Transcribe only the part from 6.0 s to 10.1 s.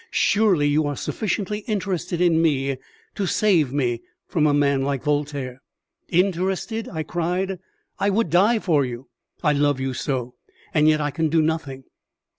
"Interested?" I cried. "I would die for you, I love you